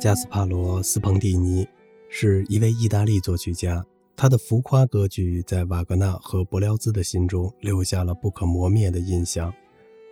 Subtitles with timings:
[0.00, 1.68] 加斯帕罗·斯彭蒂尼
[2.08, 3.84] 是一位意大利作曲家，
[4.16, 9.52] 他的浮夸歌剧在瓦格纳和柏辽兹的心中留下了不可磨灭的印象。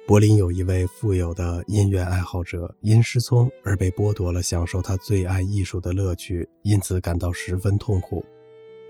[0.07, 8.23] 柏林有一位富有的音乐爱好者，因失聪而被剥夺了享受他最爱艺术的乐趣，因此感到十分痛苦。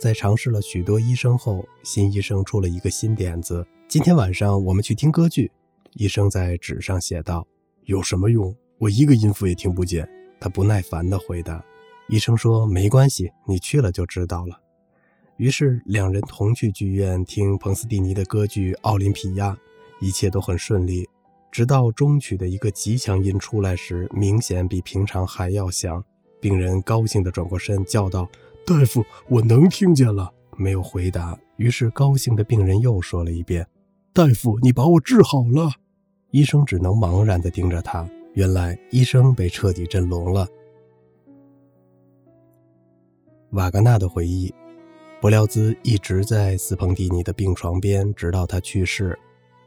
[0.01, 5.49] 在尝试了许多医生后，新医生出了一个新点子：今天晚上我们去听歌剧。
[5.95, 7.47] 医生在纸上写道
[7.87, 8.53] ：“有什么用？
[8.79, 10.09] 我一个音符也听不见。”
[10.41, 11.65] 他不耐烦地回答。
[12.09, 14.61] 医生说：“没关系，你去了就知道了。”
[15.37, 19.51] 于是两人同去剧院听彭斯蒂尼的歌剧《奥林匹亚》，
[20.01, 21.09] 一切都很顺利，
[21.53, 26.03] 直到中曲的一个极强音出来时，明显比平常还要响。
[26.41, 28.29] 病人高兴地转过身，叫道。
[28.67, 30.33] 大夫，我能听见了。
[30.57, 31.39] 没有回答。
[31.57, 33.67] 于是高兴的病人又说了一遍
[34.13, 35.71] ：“大夫，你把我治好了。”
[36.33, 38.09] 医生只能茫然地盯着他。
[38.39, 40.47] 原来医生被彻底震聋了。
[43.51, 44.55] 瓦格纳的回忆：
[45.21, 49.19] 伯辽兹一直在斯彭蒂尼的病床边，直到他去世。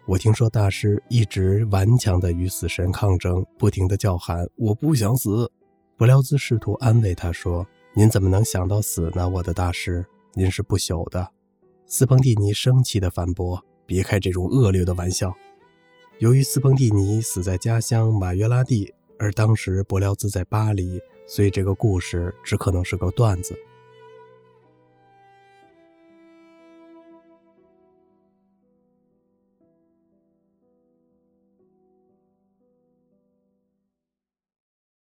[0.05, 5.51] 我听说大师一直顽强地与死神抗争，不停地叫喊：“我不想死。”
[5.97, 7.67] 伯辽兹试图安慰他说。
[7.93, 10.05] 您怎么能想到死呢，我的大师？
[10.33, 11.29] 您是不朽的。
[11.85, 15.35] 斯彭蒂尼生气地反驳：“别开这种恶劣的玩笑。”
[16.21, 23.57] 由于斯彭蒂尼死在家乡马约拉蒂，而当时伯辽兹在巴黎，所以这个故事只可能是个段子。